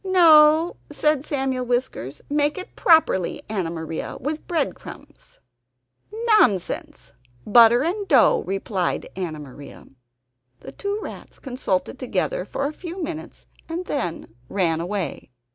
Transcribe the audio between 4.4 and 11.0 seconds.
breadcrumbs." "Nonsense! Butter and dough," replied Anna Maria. The two